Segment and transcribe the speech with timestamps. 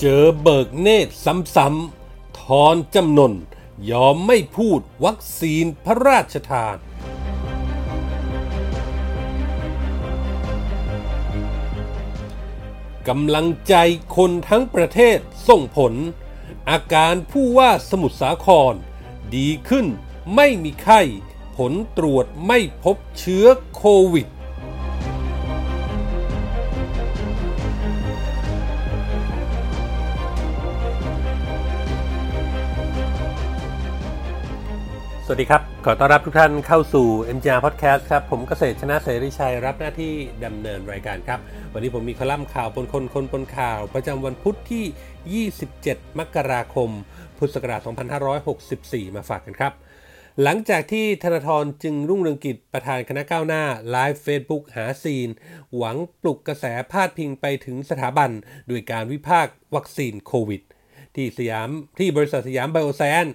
[0.00, 3.32] เจอเบิกเนตรซ้ำๆ ทอนจำนน
[3.90, 6.76] ยอมไม่พูดวัคซีนพระราชทาน
[13.08, 13.74] กำลังใจ
[14.16, 15.18] คนทั้งประเทศ
[15.48, 15.92] ส่งผล
[16.70, 18.74] อาการผู้ว่าสมุทรสาคร
[19.36, 19.86] ดีขึ้น
[20.34, 21.00] ไม่มีไข้
[21.56, 24.26] ผลตรวจไม่พบเชื้อโควิด
[35.28, 41.40] สวัสดีครับ ขอต้อนรับทุกท่านเข้าสู่ MGR Podcast ครับ ผมเกษตรชนะเสรีชัยรับหน้าที่ดำเนินรายการครับ
[41.72, 46.90] วันนี้ผมมีคอลัมน์ข่าวปนคนคนปนข่าว ประจำวันพุธที่ 27 มกราคม
[47.38, 47.80] พุทธศักราช
[48.48, 49.72] 2564 มาฝากกันครับ
[50.42, 55.28] หลังจากที่ธนาธรจึงรุ่งเรืองกิจประธานคณะก้าวหน้า live Facebook หาซีน
[55.76, 58.30] หวังปลุกกระแสพาดพิงไปถึงสถาบัน
[58.70, 60.62] ด้วยการวิพากษ์วัคซีนโควิด
[61.14, 63.26] ที่สยามที่บริษัทสยามไบโอแซน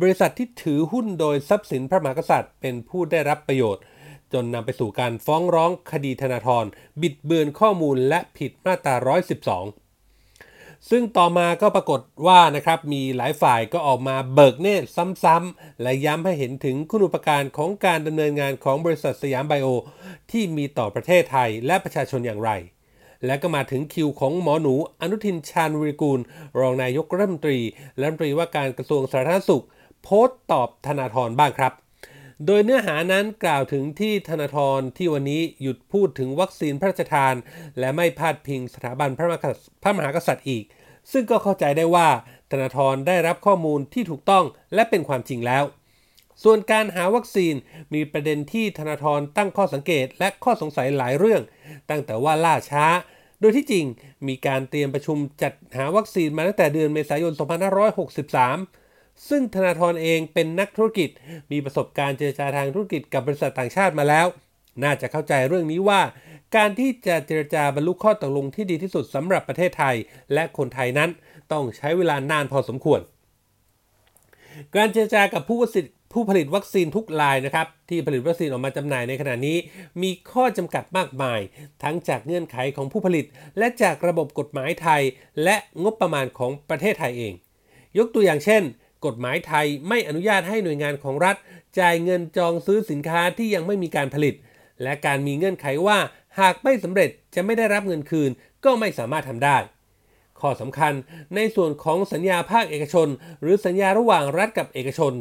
[0.00, 3.82] บริษัทที่ถือหุ้นโดยทรัพย์สินพระมหากษัตริย์ เป็นผู้ได้รับประโยชน์
[4.32, 6.64] จนนำไปสู่การฟ้องร้องคดีธนาธร
[7.00, 8.94] บิดเบือนข้อมูลและผิดมาตรา
[9.92, 14.86] 112 ซึ่งต่อมาก็ปรากฏว่านะครับมีหลายฝ่ายก็ออกมาเบิกเนตร
[15.24, 19.68] ซ้ำๆและย้ำให้เห็นถึงคุณูปการของการดำเนินงานของบริษัทสยามไบโอ
[20.30, 22.50] ที่มีต่อประเทศไทยและประชาชนอย่างไร
[23.26, 26.20] และก็มาถึงคิวของหมอหนูอนุทินชาญวิริกูล
[26.60, 27.58] รองนายกรัฐมนตรี
[27.98, 29.64] และรัฐมนตรีว่าการกระทรวงสาธารณสุข
[30.02, 31.72] โพสต์ตอบธนาธรบ้างครับ
[32.46, 37.34] โดยเนื้อหานั้นกล่าวถึงที่ธนาธรที่วันนี้หยุดพูดถึงวัคซีนพระราชทาน
[37.78, 40.64] และไม่พาดพิงสถาบันพระมหากษัตริย์พระมหากษัตริย์อีก
[41.12, 42.08] ซึ่งก็เข้าใจได้ว่า
[42.50, 45.64] ธนาธรได้รับข้อมูลที่ถูกต้องและเป็นความจริงแล้ว
[46.42, 47.54] ส่วนการหาวัคซีน
[47.94, 51.42] มีประเด็นที่ธนาธรตั้งข้อสังเกตและข้อสงสัยหลายเรื่อง
[51.90, 52.86] ตั้งแต่ว่าล่าช้า
[53.40, 53.84] โดยที่จริง
[54.26, 57.32] มีการเตรียมประชุมจัดหาวัคซีนมาตั้งแต่เดือนเมษายน
[58.18, 58.81] 2563
[59.28, 61.10] ซึ่งธนาธรเองเป็นนักธุรกิจ
[61.52, 64.26] มีประสบการณ์เจรจาทางธุรกิจกับบริษัทต่างชาติมาแล้ว
[64.82, 66.00] น่าจะเข้าใจเรื่องนี้ว่า
[66.56, 69.96] การที่จะเจรจาบรรลุข้อตกลงที่ดีที่สุดสำหรับประเทศไทย
[70.34, 71.10] และคนไทยนั้น
[71.52, 73.00] ต้องใช้เวลานานพอสมควร
[74.76, 79.56] การเจรจากับผู้ผลิตผู้ผลิตวัคซีนทุกรายนะครับที่ผลิตวัคซีนออกมาจำหน่ายในขณะนี้
[80.02, 81.40] มีข้อจำกัดมากมาย
[81.82, 83.24] ทั้งจากเงื่อนไขของผู้ผลิต
[83.58, 85.02] และจากระบบกฎหมายไทย
[85.44, 87.32] และงบประมาณของประเทศไทยเอง
[87.98, 88.62] ยกตัวอย่างเช่น
[89.06, 91.36] กฎหมายไทยไม่อนุญาตให้หน่วยงานของรัฐ
[91.78, 94.34] จ่ายเงินจองซื้อสินค้าที่ยังไม่มีการผลิต
[94.82, 95.98] และการมีเงื่อนไขว่า
[96.40, 98.30] หากไม่สำเร็จจะไม่ได้รับเงินคืน
[98.64, 99.58] ก็ไม่สามารถทำได้
[100.40, 100.92] ข้อสำคัญ
[101.34, 103.08] ในส่วนของสัญญาภาคเอกชน
[103.40, 105.12] หรือสัญญาระหว่างรัฐกับเอกชน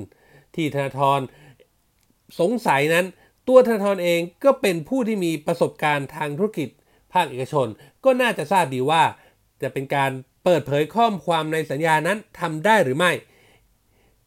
[0.56, 1.20] ที่ธนาธร
[2.40, 3.06] สงสัยนั้น
[3.48, 6.70] ตัวธนาธรเองก็เป็นผู้ที่มีประสบการณ์ทางธุรกิจ
[7.14, 7.68] ภาคเอกชน
[8.04, 9.04] ก็น่าจะทราบดีว่า
[9.62, 10.12] จะเป็นการ
[10.44, 13.12] เปิดเผยข้อความในสัญญานั้นทำได้หรือไม่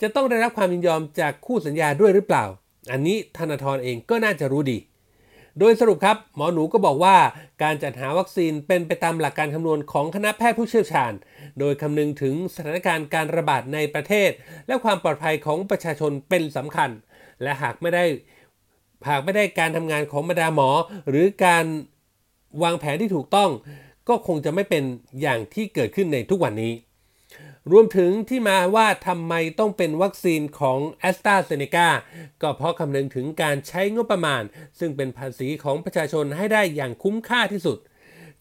[0.00, 2.44] จะต้องได้รับความยินยอมจากคู่สัญญาด้วยหรือเปล่า
[2.92, 4.78] อันนี้ธนาธรเองก็น่าจะรู้ดี
[5.58, 7.16] โดยสรุปครับ หมอหนูก็บอกว่า
[7.62, 11.12] การจัดหาวัคซีนเป็นไปตามหลักการคำนวณของคณะแพทย์ผู้เชี่ยวชาญ
[11.58, 14.30] โดยคำนึงถึงสถานการณ์การระบาดในประเทศ
[14.66, 16.90] และความปลอดภัยของประชาชนเป็นสำคัญ
[17.42, 18.04] และหากไม่ได้
[19.08, 20.70] หากไม่ได้การทำงานของบรรดาหมอ
[21.08, 21.64] หรือการ
[22.62, 23.50] วางแผนที่ถูกต้อง
[24.08, 24.84] ก็คงจะไม่เป็น
[25.22, 26.72] อย่างที่เกิดขึ้นในทุกวันนี้
[27.72, 31.88] รวมถึงที่มาว่าทำไมต้องเป็นวัคซีนของ a s t r a z เซ e c a
[32.42, 34.42] ก็เพราะคำนึงถึงการใช้งบประมาณ
[34.78, 37.78] ซึ่งเป็นภาษีของประชาชนให้ได้อย่างคุ้มค่าที่สุด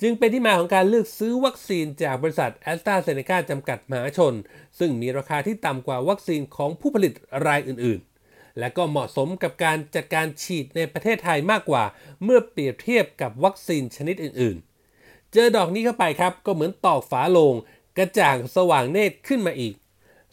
[0.01, 4.33] จึงเป็นที่มาของการเลือกซื้อวัคซีนจากบริษัท a s t r a z เซ e c a จำกัดมหาชน
[4.79, 7.13] ซึ่งมีราคาที่ต่ำกว่าวัคซีนของผู้ผลิต
[7.47, 11.83] รายอื่นๆและก็เหมาะสมกับการจัดการฉีดในประเทศไทยมากกว่า
[12.23, 17.55] เมื่อเปรียบเทียบกับวัคซีนชนิดอื่นๆ เจอดอกนี้เข้าไปครับ ก็เหมือนตอกฝาโลง
[17.97, 19.73] กระจ่างสว่างเนตรขึ้นมาอีก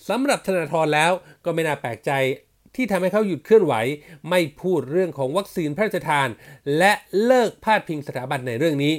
[0.09, 1.13] สำหรับธนาธรแล้ว
[1.45, 2.11] ก็ไม่น่าแปลกใจ
[2.75, 3.75] ที่ทำให้เขาหยุดเคลื่อนไหว
[4.31, 6.29] ไม่พูดเรื่องของวัคซีนพระราชทาน
[6.79, 6.93] และ
[7.25, 8.95] เลิกพาดพิงสถาบันในเรื่องนี้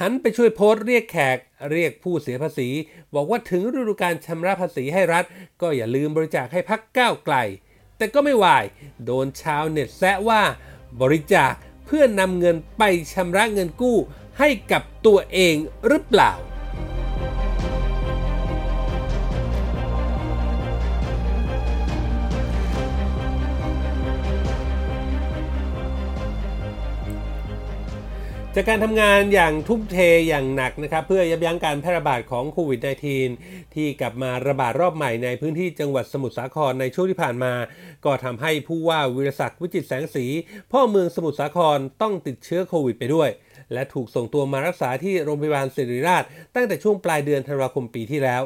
[0.00, 1.38] หันไปช่วยโพสต์เรียกแขก
[1.70, 2.68] เรียกผู้เสียภาษี
[3.14, 5.24] บอกว่าถึงฤดูการชำระภาษีให้รัฐ
[5.60, 7.36] ก็อย่าลืมบริจาคให้พักก้าวไกล
[7.96, 8.64] แต่ก็ไม่วาย
[9.04, 10.42] โดนชาวเน็ตแซะว่า
[11.00, 11.52] บริจาค
[11.86, 13.98] เพื่อนำเงินไปชำระเงินกู้
[14.38, 16.32] ให้กับตัวเองหรือเปล่า
[28.56, 29.96] จากการทำงานอย่างทุ่มเท
[30.28, 32.80] อย่างหนักนะครับเพื่อยับยั้งการแพร่ระบาดของโควิด
[33.26, 37.52] -19 ที่กลับมาระบาดรอบใหม่ในพื้นที่จังหวัดสมุทรสาครในช่วงที่ผ่านมา
[38.04, 40.24] ก็ทำให้ผู้ว่าวิรศักดิ์วิจิตรแสงสี
[40.72, 43.28] พ่อเมืองสมุทรสาครต้องติดเชื้อโควิดไปด้วย
[43.72, 46.24] และถูกส่งตัวมารักษาที่โรงพยาบาลศิริราช
[46.54, 48.42] ตั้งแต่ช่วงปลายเดือนธันวาคมปีที่แล้ว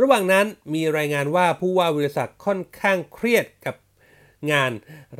[0.00, 3.74] ระหว่างนั้นมีรายงานว่าผู้ว่าวิรศักดิ์ค่อนข้างเครียดกับ
[4.52, 4.70] งาน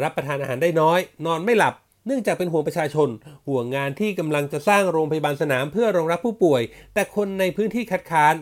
[0.02, 1.74] รับประทานอาหารได้น้อย นอนไม่หลับ
[2.06, 3.08] เนื่องจากเป็นห่วงประชาชน
[3.48, 6.62] ห่วงงานที่กำลังจะสร้างโรงพยาบาลสนามเพื่อรองรับผู้ป่วย
[6.94, 8.34] แต่คนในพื้นที่คัดค้าน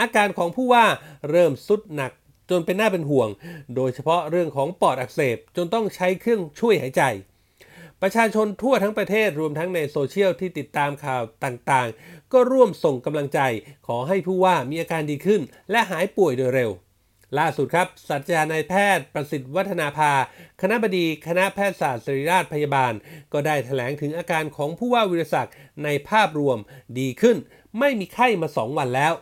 [0.00, 0.86] อาการของผู้ว่า
[1.30, 2.12] เริ่มสุดหนัก
[2.50, 3.28] จนเป็นหน้าเป็นห่วง
[3.76, 7.02] โดยเฉพาะเรื่องของปอดอักเสบจนต้องใช้เครื่องช่วยหายใจ
[8.02, 13.40] ประชาชนทั่วทั้งประเทศรวมทั้งในโซเชียลที่ติดตามข่าวต่างๆ ก็ร่วมส่งกำลังใจ
[13.86, 15.40] ขอให้ผู้ว่ามีอาการดีขึ้น
[15.70, 16.70] และหายป่วยโดยเร็ว
[17.38, 20.12] ล่าสุดครับศาสตราจารย์นายแพทย์ประสิทธิ์วัฒนาภา
[20.60, 22.92] คณะบดีคณะแพทยศาสตร์ศิริราชพยาบาล
[23.32, 25.54] ก็ได้แถลงถึงอาการของผู้ว่าวิรศักดิ์
[25.84, 26.58] ในภาพรวม
[26.98, 27.36] ดีขึ้น
[27.78, 29.12] ไม่มีไข้มา 2 วันแล้ว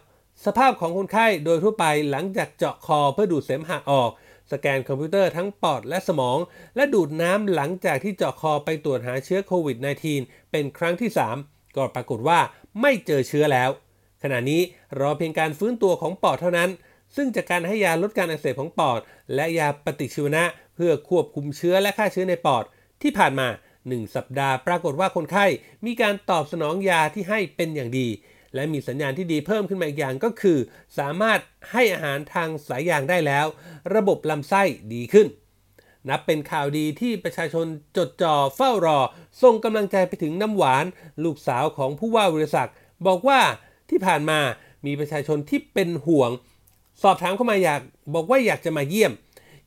[0.44, 4.10] สภาพของคนไข้โดยทั่วไปหลังจากเจาะคอเพื่อดูดเสมหะออก
[4.52, 6.38] สแกนคอมพิวเตอร์ทั้งปอดและสมอง
[6.76, 9.76] และดูดน้ำหลังจากที่เจาะคอไปตรวจหาเชื้อโควิด
[10.14, 11.10] -19 เป็นครั้งที่
[11.42, 12.40] 3 ก็ปรากฏว่า
[12.80, 13.70] ไม่เจอเชื้อแล้ว
[14.22, 14.62] ขณะนี้
[15.00, 16.70] รอเพียงการฟื้นตัวของปอดเท่านั้น
[17.16, 19.00] ซึ่งจากการให้ยาลดการอักเสบของปอด
[19.34, 22.64] และยาปฏิชีวนะ เพื่อควบคุมเชื้อและฆ่าเชื้อในปอด
[23.02, 23.48] ที่ผ่านมา
[23.80, 25.46] 1 สัปดาห์ปรากฏว่าคนไข้
[25.86, 28.08] มีการตอบสนองยาที่ให้เป็นอย่างดี
[28.54, 30.58] และมีสัญญาณที่ดีเพิ่มขึ้นมาอีกอย่างก็คือ
[30.98, 31.40] สามารถ
[31.72, 33.46] ให้อาหารทางสายยางได้แล้ว
[33.94, 34.62] ระบบลำไส้
[34.94, 35.26] ดีขึ้น
[36.08, 37.66] นับเป็นข่าวดีที่ประชาชน
[37.96, 38.98] จดจ่อเฝ้ารอ
[39.42, 40.84] ส่งกำลังใจไปถึงน้ำหวาน
[41.24, 42.74] ลูกสาวของผู้ว่าวิรศักดิ์
[43.06, 43.40] บอกว่า
[43.90, 44.40] ที่ผ่านมา
[44.86, 46.30] มีประชาชนที่เป็นห่วง
[47.02, 47.80] สอบถามเข้ามาอยาก
[48.14, 49.12] บอกว่าอยากจะมาเยี่ยม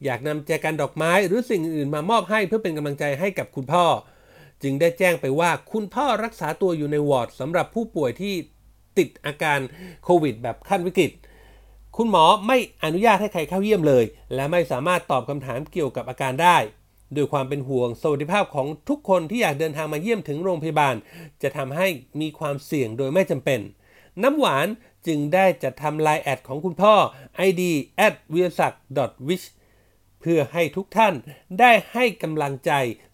[0.06, 3.86] อยากนำแจกันดอกไม้หรือสิ่งอื่นมามอบให้เพื่อเป็นกำลังใจให้กับคุณพ่อ
[4.64, 8.34] จึงได้แจ้งไปว่าคุณพ่อรักษาตัวอยู่ในวอร์ดสำหรับผู้ป่วยที่
[8.98, 9.60] ติดอาการ
[10.04, 11.12] โควิด แบบขั้นวิกฤต
[11.98, 14.06] คุณหมอไม่อนุญาตให้ใครเข้าเยี่ยมเลย
[14.36, 16.58] และไม่สามารถตอบคำถามเกี่ยวกับอาการได้
[17.16, 20.96] ด้วยความเป็นห่วงสวัสดิภาพของทุกคนที่อยากเดินทางมาเยี่ยมถึงโรงพยาบาล
[21.44, 21.88] จะทำให้
[22.22, 23.60] มีความเสี่ยงโดยไม่จำเป็น
[24.24, 24.68] น้ำหวาน
[25.08, 26.94] จึงได้จัดทำไลน์แอดของคุณพ่อ
[27.48, 27.62] id
[28.06, 28.74] at w i r s a k
[29.28, 29.48] w i s h
[30.22, 31.14] เพื่อให้ทุกท่าน
[31.60, 32.72] ได้ให้กำลังใจ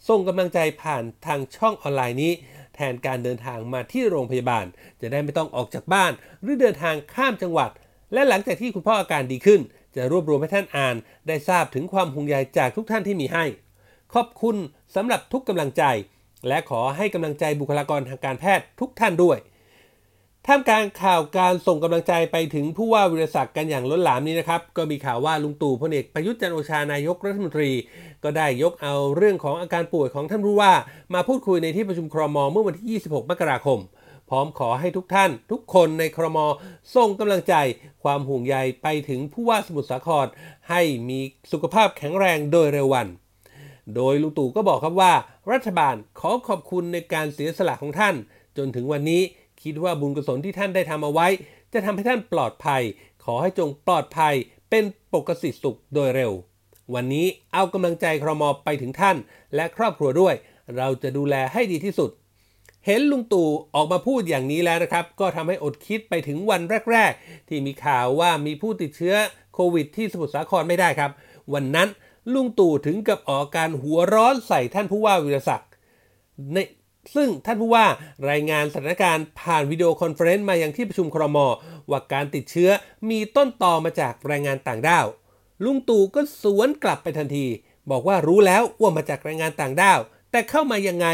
[0.07, 2.33] ส่งกำลังใจผ่านทางช่องออนไลน์นี้
[2.75, 4.65] แทนการเดินทางมาที่โรงพยาบาล
[5.01, 6.11] จะได้ไม่ต้องออกจากบ้าน
[6.41, 7.69] หรือเดินทางข้ามจังหวัด
[8.13, 9.61] และหลังจากที่คุณพ่ออาการดีขึ้น
[9.95, 10.95] จะรวบรวมให้ท่านอ่าน
[11.27, 13.45] ได้ทราบถึงความห่วงใยจากทุกท่านที่มีให้
[14.13, 14.55] ขอบคุณ
[14.95, 15.83] สำหรับทุกกำลังใจ
[16.47, 19.37] และขอให้กำลังใจบุคลากรทางการแพทย์ทุกท่านด้วย
[20.49, 27.71] ท่ามกลางข่าวการส่งกำลังใจไปถึงผู้ว่าวิรศักดิ์กันอย่างล้นหลามนี้นะครับ ก็มีข่าวว่าลุงตู่พลเอกประยุทธ์จันโอชานายกรัฐมนตรี
[28.23, 30.73] ก็ได้ยกเอาเรื่องของอาการป่วยของท่านผู้ว่า
[31.13, 33.79] มาพูดคุยในที่ประชุมครมเมื่อวันที่ 26 มกราคม
[34.29, 36.39] พร้อมขอให้ทุกท่าน ทุกคนในครม
[36.95, 37.55] ส่งกำลังใจ
[38.03, 40.27] ความห่วงใยไปถึงผู้ว่าสมุทรสาคร
[40.69, 41.19] ให้มี
[41.51, 43.07] สุขภาพแข็งแรงโดยเร็ววัน
[43.95, 45.13] โดยลุงตู่ก็บอกครับว่า
[45.51, 48.15] รัฐบาลขอขอบคุณในการเสียสละของท่าน
[48.57, 49.21] จนถึงวันนี้
[49.63, 51.27] คิดว่าบุญกุศลที่ท่านได้ทำเอาไว้
[51.73, 52.81] จะทำให้ท่านปลอดภัย
[53.25, 54.33] ขอให้จงปลอดภัย
[54.69, 56.31] เป็นปกติสุขโดยเร็ว
[56.93, 59.17] วันนี้เอากำลังใจครมไปถึงท่าน
[59.55, 60.35] และครอบครัวด้วย
[60.77, 62.11] เราจะดูแลให้ดีที่สุด
[62.85, 66.61] เห็นลุงตู่ออกมาพูดอย่างนี้แล้วนะครับ ก็ทำให้อดคิดไปถึงวัน
[66.91, 69.15] แรก ๆ ที่มีข่าวว่ามีผู้ติดเชื้อ
[69.53, 71.11] โควิดที่สมุทรสาครไม่ได้ครับ
[71.53, 71.87] วันนั้น
[72.33, 75.69] ลุงตู่ถึงกับออกอาการหัวร้อนใส่ท่านผู้ว่าวีระศักดิ์
[76.53, 76.57] ใน
[77.15, 77.85] ซึ่งท่านผู้ว่า
[78.29, 81.37] รายงานสถานการณ์ผ่าน video conference มายังที่ประชุมครม
[81.89, 82.69] ว่าการติดเชื้อ
[83.09, 85.05] มีต้นตอมาจากแรงงานต่างด้าว
[85.63, 87.45] ลุงตู่ก็สวนกลับไปทันที
[87.91, 89.99] บอกว่ารู้แล้วว่ามาจากแรงงานต่างด้าว
[90.31, 91.07] แต่เข้ามายังไง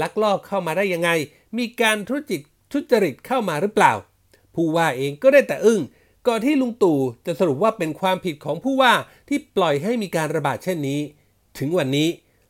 [0.00, 1.10] ลักลอบเข้ามาได้ยังไง
[1.58, 2.40] มีการทุจริต
[2.72, 3.92] ทุจริตเข้ามาหรือเปล่า
[4.54, 5.80] ผู้ว่าเองก็ได้แต่อึ้ง
[6.26, 8.92] ก่อนที่ลุงตู่จะสรุปว่าเป็นความผิดของผู้ว่า
[9.28, 11.00] ที่ปล่อยให้มีการระบาดเช่นนี้
[11.58, 12.08] ถึงวันนี้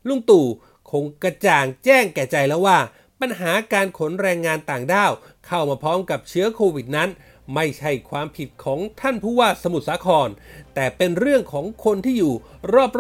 [0.08, 0.46] ลุงตู่
[0.90, 2.78] คงกระจ่างแจ้งแก่ใจแล้วว่า
[3.20, 5.12] ปัญหาการขนแรงงานต่างด้าว
[5.46, 7.10] เข้ามาพร้อมกับเชื้อโควิดนั้น
[7.54, 10.28] ไม่ใช่ความผิดของท่านผู้ว่าสมุทรสาคร
[10.74, 12.34] แต่เป็นเรื่องของคนที่อยู่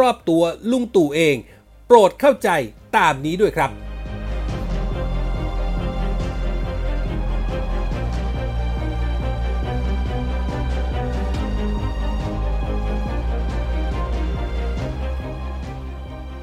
[0.00, 1.36] รอบๆตัวลุงตู่เอง
[1.86, 2.50] โปรดเข้าใจ
[2.96, 3.87] ตามนี้ด้วยครับ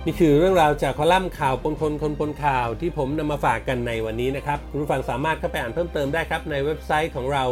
[0.08, 7.44] นี่คือเรื่องราวจากคอลัมน์ข่าวปนคนคนปนข่าวที่ผมนำมาฝากกันในวันนี้นะครับ คุณผู้ฟังสามารถเข้าไปอ่านเพิ่มเติมได้ครับ ในเว็บไซต์ของเรา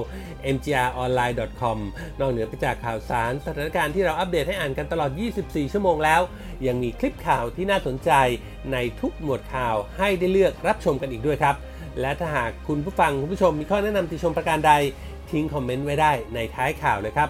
[0.56, 1.78] mgronline.com
[2.20, 5.12] นอกเหนือไปจากข่าวสารสถานการณ์ที่เราอัปเดตให้อ่านกันตลอด
[5.44, 6.22] 24 ชั่วโมงแล้ว
[6.68, 8.12] ยังมีคลิปข่าวที่น่าสนใจ
[8.72, 11.56] ในทุกหมวดข่าวให้ได้เลือกรับชมกันอีกด้วยครับ
[12.02, 14.74] และถ้าหากคุณผู้ฟังคุณผู้ชมมีข้อแนะนำติชมประการใด
[15.32, 17.30] ทิ้ง comment ไว้ได้ในท้ายข่าวเลยครับ